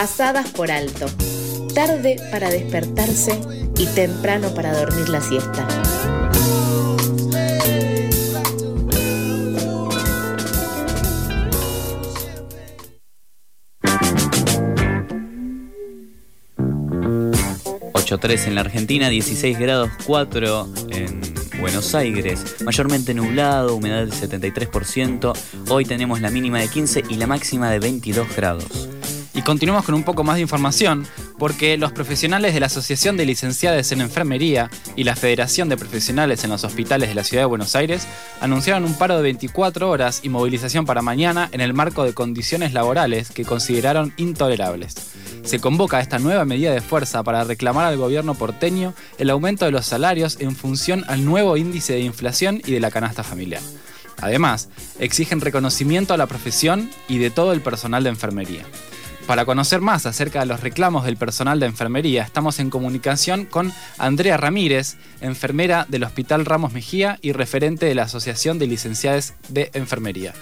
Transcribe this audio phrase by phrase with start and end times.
[0.00, 1.04] pasadas por alto,
[1.74, 3.38] tarde para despertarse
[3.76, 5.68] y temprano para dormir la siesta.
[18.18, 21.20] 3 en la Argentina, 16 grados 4 en
[21.60, 25.32] Buenos Aires, mayormente nublado, humedad del 73%,
[25.68, 28.89] hoy tenemos la mínima de 15 y la máxima de 22 grados.
[29.40, 31.06] Y continuamos con un poco más de información,
[31.38, 36.44] porque los profesionales de la Asociación de Licenciadas en Enfermería y la Federación de Profesionales
[36.44, 38.06] en los Hospitales de la Ciudad de Buenos Aires
[38.42, 42.74] anunciaron un paro de 24 horas y movilización para mañana en el marco de condiciones
[42.74, 44.94] laborales que consideraron intolerables.
[45.42, 49.70] Se convoca esta nueva medida de fuerza para reclamar al gobierno porteño el aumento de
[49.70, 53.62] los salarios en función al nuevo índice de inflación y de la canasta familiar.
[54.20, 58.66] Además, exigen reconocimiento a la profesión y de todo el personal de enfermería.
[59.26, 63.72] Para conocer más acerca de los reclamos del personal de enfermería, estamos en comunicación con
[63.96, 69.70] Andrea Ramírez, enfermera del Hospital Ramos Mejía y referente de la Asociación de Licenciadas de
[69.72, 70.34] Enfermería.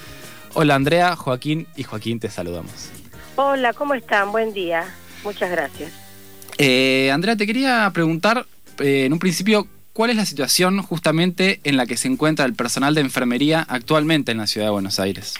[0.55, 2.91] Hola Andrea, Joaquín y Joaquín, te saludamos.
[3.37, 4.33] Hola, ¿cómo están?
[4.33, 4.85] Buen día.
[5.23, 5.93] Muchas gracias.
[6.57, 8.47] Eh, Andrea, te quería preguntar
[8.79, 12.55] eh, en un principio, ¿cuál es la situación justamente en la que se encuentra el
[12.55, 15.35] personal de enfermería actualmente en la ciudad de Buenos Aires?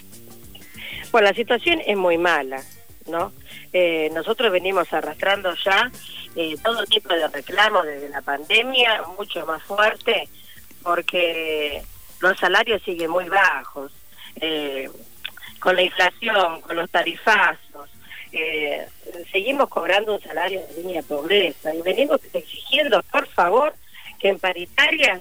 [1.11, 2.63] Bueno, la situación es muy mala.
[3.09, 3.33] ¿No?
[3.73, 5.91] Eh, nosotros venimos arrastrando ya
[6.37, 10.29] eh, todo tipo de reclamos desde la pandemia, mucho más fuerte,
[10.83, 11.83] porque
[12.21, 13.93] los salarios siguen muy bajos.
[14.41, 14.89] Eh,
[15.59, 17.91] con la inflación, con los tarifazos,
[19.33, 23.75] seguimos cobrando un salario de línea de pobreza y venimos exigiendo, por favor,
[24.21, 25.21] que en paritarias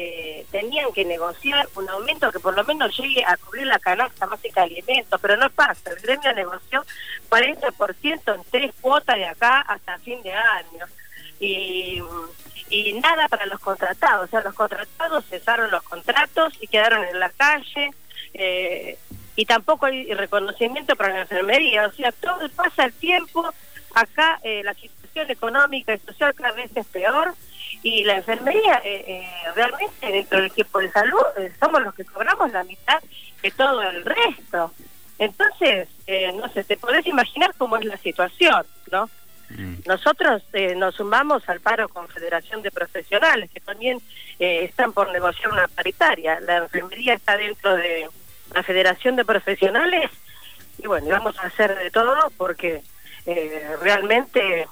[0.00, 4.26] eh, tenían que negociar un aumento que por lo menos llegue a cubrir la canasta
[4.26, 5.90] básica de alimentos, pero no pasa.
[5.90, 6.84] El gremio negoció
[7.28, 10.86] 40% en tres cuotas de acá hasta fin de año.
[11.40, 12.00] Y,
[12.70, 14.26] y nada para los contratados.
[14.26, 17.90] O sea, los contratados cesaron los contratos y quedaron en la calle.
[18.34, 18.96] Eh,
[19.34, 21.88] y tampoco hay reconocimiento para la enfermería.
[21.88, 23.52] O sea, todo pasa el tiempo.
[23.94, 27.34] Acá eh, la situación económica y social cada vez es peor
[27.82, 32.04] y la enfermería eh, eh, realmente dentro del equipo de salud eh, somos los que
[32.04, 33.00] cobramos la mitad
[33.42, 34.72] de todo el resto.
[35.18, 35.88] Entonces,
[36.36, 39.10] no sé, te podés imaginar cómo es la situación, ¿no?
[39.50, 39.74] Mm.
[39.84, 40.42] Nosotros
[40.76, 44.00] nos sumamos al paro con Federación de Profesionales, que también
[44.38, 46.38] están por negociar una paritaria.
[46.38, 48.08] La enfermería está dentro de
[48.54, 50.08] la Federación de Profesionales
[50.78, 52.82] y bueno, vamos a hacer de todo porque
[53.82, 54.68] realmente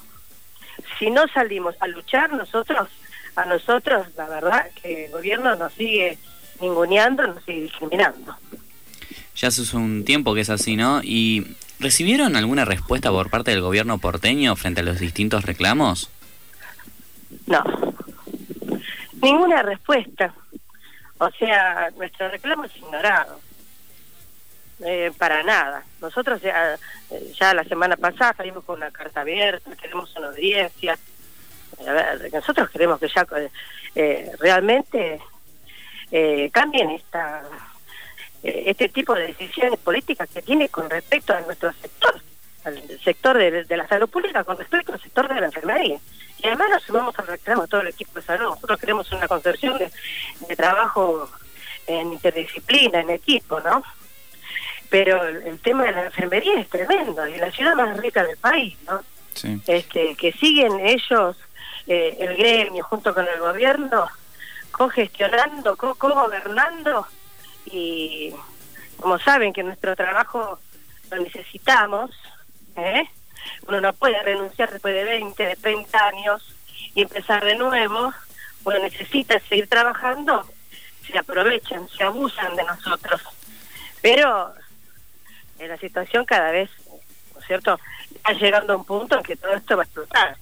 [0.98, 2.88] si no salimos a luchar nosotros,
[3.36, 6.18] a nosotros, la verdad que el gobierno nos sigue
[6.60, 8.36] ninguneando, nos sigue discriminando.
[9.34, 11.00] Ya hace un tiempo que es así, ¿no?
[11.02, 16.10] ¿Y recibieron alguna respuesta por parte del gobierno porteño frente a los distintos reclamos?
[17.46, 17.62] No,
[19.20, 20.32] ninguna respuesta.
[21.18, 23.40] O sea, nuestro reclamo es ignorado.
[24.84, 25.84] Eh, para nada.
[26.02, 26.78] Nosotros ya,
[27.38, 30.98] ya la semana pasada salimos con una carta abierta, queremos una audiencia.
[31.86, 33.26] A ver, nosotros queremos que ya
[33.94, 35.18] eh, realmente
[36.10, 37.42] eh, cambien esta
[38.42, 42.20] este tipo de decisiones políticas que tiene con respecto a nuestro sector,
[42.64, 45.98] al sector de, la salud pública, con respecto al sector de la enfermería.
[46.38, 48.50] Y además nos sumamos al reclamo a todo el equipo de salud.
[48.50, 49.90] Nosotros queremos una concepción de,
[50.46, 51.28] de trabajo
[51.88, 53.82] en interdisciplina, en equipo, ¿no?
[54.88, 58.76] Pero el, tema de la enfermería es tremendo, y la ciudad más rica del país,
[58.86, 59.02] ¿no?
[59.66, 61.36] Este, que siguen ellos,
[61.86, 64.08] eh, el gremio, junto con el gobierno,
[64.70, 67.06] cogestionando, co-gobernando,
[67.66, 68.32] y
[68.96, 70.58] como saben que nuestro trabajo
[71.10, 72.10] lo necesitamos,
[72.76, 73.04] ¿eh?
[73.68, 76.54] uno no puede renunciar después de 20, de 30 años
[76.94, 78.12] y empezar de nuevo,
[78.64, 80.46] uno necesita seguir trabajando,
[81.06, 83.20] se aprovechan, se abusan de nosotros.
[84.02, 84.54] Pero
[85.58, 86.70] en la situación cada vez,
[87.34, 87.78] ¿no es cierto?,
[88.14, 90.36] está llegando a un punto en que todo esto va a explotar.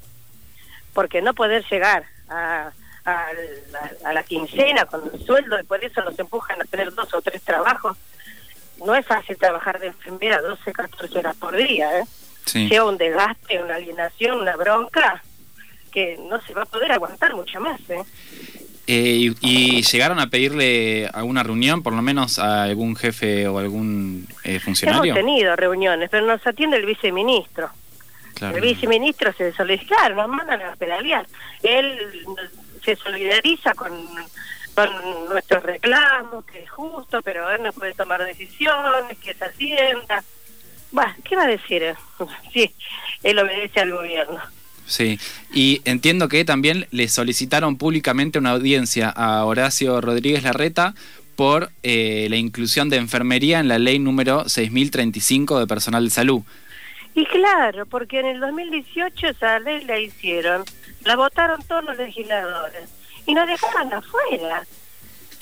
[0.92, 2.72] Porque no poder llegar a,
[3.04, 7.20] a, la, quincena con el sueldo y por eso nos empujan a tener dos o
[7.20, 7.96] tres trabajos,
[8.84, 12.04] no es fácil trabajar de enfermera 12, 14 horas por día, ¿eh?
[12.44, 15.22] Sea un desgaste, una alienación, una bronca,
[15.90, 18.02] que no se va a poder aguantar mucho más, ¿eh?
[18.86, 24.28] Eh, y, llegaron a pedirle alguna reunión, por lo menos a algún jefe o algún
[24.44, 25.14] eh, funcionario?
[25.14, 27.70] Hemos tenido reuniones, pero nos atiende el viceministro.
[28.40, 31.26] El viceministro se solidariza, nos mandan a pedalear.
[31.62, 31.98] Él
[32.84, 33.92] se solidariza con,
[34.74, 34.90] con
[35.30, 40.22] nuestros reclamos, que es justo, pero él no puede tomar decisiones, que se hacienda.
[40.90, 41.94] Bueno, ¿qué va a decir?
[42.52, 42.74] Sí,
[43.22, 44.40] él obedece al gobierno.
[44.86, 45.18] Sí,
[45.52, 50.94] y entiendo que también le solicitaron públicamente una audiencia a Horacio Rodríguez Larreta
[51.36, 56.42] por eh, la inclusión de enfermería en la ley número 6035 de personal de salud.
[57.14, 60.64] Y claro, porque en el 2018 esa ley la hicieron,
[61.04, 62.88] la votaron todos los legisladores
[63.26, 64.66] y nos dejaron afuera.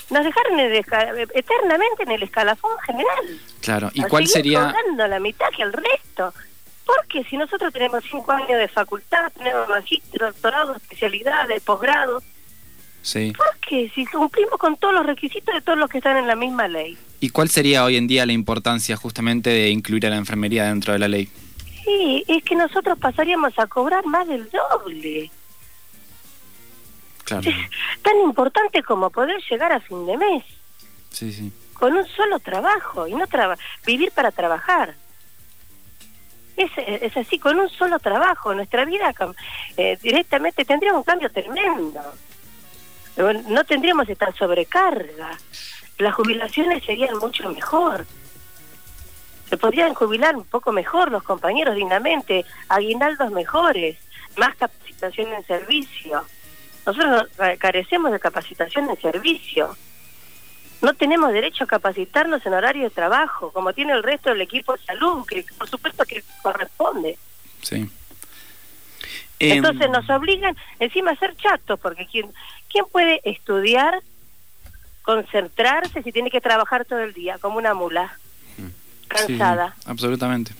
[0.09, 3.39] Nos dejaron eternamente en el escalafón general.
[3.61, 4.73] Claro, ¿y cuál sería...?
[4.95, 6.33] la mitad que el resto.
[6.85, 12.21] Porque si nosotros tenemos cinco años de facultad, tenemos magistro, doctorado, especialidades, posgrado,
[13.01, 13.33] Sí.
[13.35, 13.91] ¿por qué?
[13.93, 16.97] Si cumplimos con todos los requisitos de todos los que están en la misma ley.
[17.19, 20.93] ¿Y cuál sería hoy en día la importancia justamente de incluir a la enfermería dentro
[20.93, 21.29] de la ley?
[21.83, 25.29] Sí, es que nosotros pasaríamos a cobrar más del doble.
[27.25, 27.49] Claro.
[27.49, 27.55] Es
[28.01, 30.43] tan importante como poder llegar a fin de mes
[31.09, 31.51] Sí, sí.
[31.73, 34.95] con un solo trabajo y no traba vivir para trabajar.
[36.55, 38.53] Es, es así, con un solo trabajo.
[38.53, 39.13] Nuestra vida
[39.77, 42.01] eh, directamente tendría un cambio tremendo.
[43.17, 45.37] No tendríamos esta sobrecarga.
[45.97, 48.05] Las jubilaciones serían mucho mejor.
[49.49, 53.97] Se podrían jubilar un poco mejor los compañeros dignamente, aguinaldos mejores,
[54.35, 56.25] más capacitación en servicio.
[56.85, 57.29] Nosotros
[57.59, 59.75] carecemos de capacitación en servicio.
[60.83, 64.73] No tenemos derecho a capacitarnos en horario de trabajo, como tiene el resto del equipo
[64.73, 67.17] de salud, que por supuesto que corresponde.
[67.61, 67.89] Sí.
[69.39, 72.29] Em, Entonces nos obligan encima a ser chatos, porque ¿quién,
[72.69, 74.01] ¿quién puede estudiar,
[75.03, 78.19] concentrarse si tiene que trabajar todo el día como una mula?
[79.07, 79.75] Cansada.
[79.77, 80.51] Sí, absolutamente.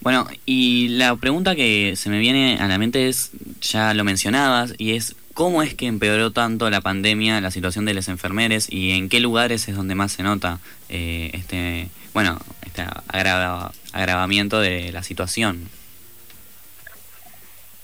[0.00, 4.74] Bueno, y la pregunta que se me viene a la mente es, ya lo mencionabas,
[4.78, 8.90] y es cómo es que empeoró tanto la pandemia, la situación de los enfermeros y
[8.98, 10.58] en qué lugares es donde más se nota
[10.88, 15.70] eh, este, bueno, este agrava- agravamiento de la situación.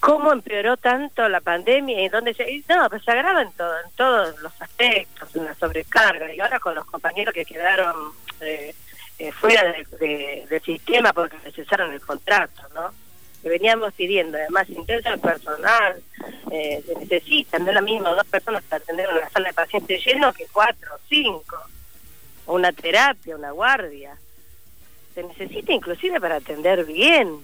[0.01, 2.65] ¿Cómo empeoró tanto la pandemia y dónde se...
[2.69, 6.35] No, pues se agrava en, todo, en todos los aspectos, en la sobrecarga.
[6.35, 7.95] Y ahora con los compañeros que quedaron
[8.41, 8.75] eh,
[9.21, 12.93] eh, fuera de- de- del sistema porque cesaron el contrato, ¿no?
[13.45, 16.03] Que veníamos pidiendo, además, intenso el personal,
[16.51, 20.05] eh, se necesitan, no es lo mismo dos personas para atender una sala de pacientes
[20.05, 21.57] lleno que cuatro o cinco.
[22.47, 24.17] Una terapia, una guardia.
[25.15, 27.39] Se necesita inclusive para atender bien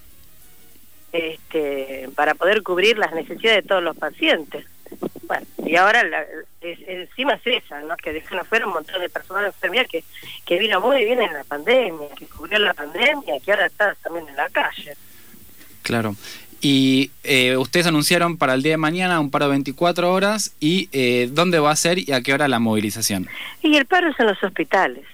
[1.12, 4.66] este, para poder cubrir las necesidades de todos los pacientes.
[5.22, 6.26] Bueno, y ahora la-
[6.60, 7.96] encima es esa, ¿no?
[7.96, 10.02] que dejan afuera un montón de personal enfermera que,
[10.44, 14.28] que vino muy bien en la pandemia, que cubrió la pandemia, que ahora está también
[14.28, 14.96] en la calle.
[15.82, 16.14] Claro.
[16.60, 20.88] Y eh, ustedes anunciaron para el día de mañana un paro de 24 horas y
[20.92, 23.28] eh, dónde va a ser y a qué hora la movilización.
[23.62, 25.04] Y el paro es en los hospitales.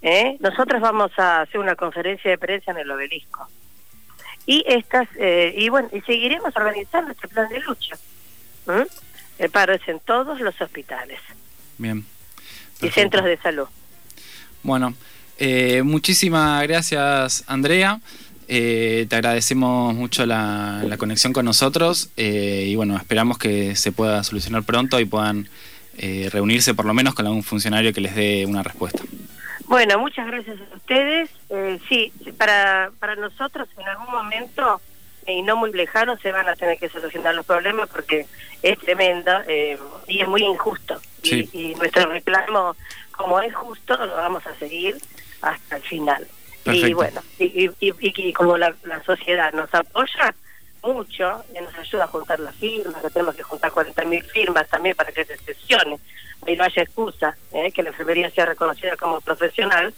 [0.00, 0.36] ¿Eh?
[0.40, 3.48] Nosotros vamos a hacer una conferencia de prensa en el obelisco.
[4.46, 7.96] Y estas eh, y bueno, y seguiremos organizando este plan de lucha.
[8.66, 8.86] ¿Mm?
[9.38, 11.20] El paro es en todos los hospitales
[11.76, 12.04] Bien.
[12.80, 13.68] y centros de salud.
[14.62, 14.94] Bueno,
[15.38, 18.00] eh, muchísimas gracias Andrea.
[18.48, 23.92] Eh, te agradecemos mucho la, la conexión con nosotros eh, y bueno, esperamos que se
[23.92, 25.48] pueda solucionar pronto y puedan
[26.00, 29.02] eh, reunirse por lo menos con algún funcionario que les dé una respuesta.
[29.64, 31.28] Bueno, muchas gracias a ustedes.
[31.50, 34.80] Eh, sí, para, para nosotros en algún momento,
[35.26, 38.26] eh, y no muy lejano, se van a tener que solucionar los problemas porque
[38.62, 39.32] es tremendo
[40.06, 41.00] y es muy injusto.
[41.24, 41.48] Y-.
[41.52, 42.76] Y, nuestro reclamo,
[43.10, 44.96] como es justo, lo vamos a seguir
[45.42, 46.28] hasta el final.
[46.74, 50.34] Y bueno, y, y, y- y como la, la sociedad nos apoya
[50.82, 54.94] mucho y nos ayuda a juntar las firmas, que tenemos que juntar 40.000 firmas también
[54.96, 55.98] para que se sesione
[56.46, 57.72] y no haya excusa, ¿eh?
[57.72, 59.92] que la enfermería sea reconocida como profesional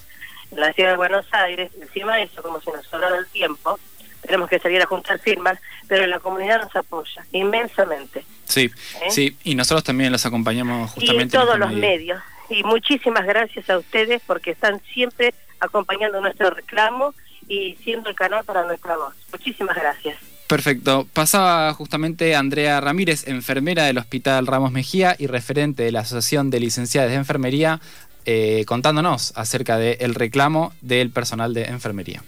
[0.51, 3.79] en la ciudad de Buenos Aires, encima de eso, como si nos sobrara el tiempo,
[4.23, 8.25] tenemos que salir a juntar firmas, pero la comunidad nos apoya inmensamente.
[8.45, 8.71] Sí,
[9.03, 9.11] ¿Eh?
[9.11, 12.21] sí, y nosotros también los acompañamos Y en justamente en todos esta los medios.
[12.49, 17.15] Y muchísimas gracias a ustedes porque están siempre acompañando nuestro reclamo
[17.49, 19.15] y siendo el canal para nuestra voz.
[19.33, 20.17] Muchísimas gracias.
[20.47, 21.07] Perfecto.
[21.13, 26.59] Pasaba justamente Andrea Ramírez, enfermera del Hospital Ramos Mejía y referente de la Asociación de
[26.59, 27.81] Licenciadas de Enfermería,
[28.25, 32.23] eh, contándonos acerca del reclamo del personal de enfermería.